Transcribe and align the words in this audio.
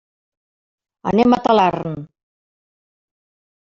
Anem 1.13 1.37
a 1.37 1.41
Talarn. 1.51 1.97